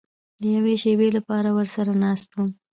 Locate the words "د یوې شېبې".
0.41-1.07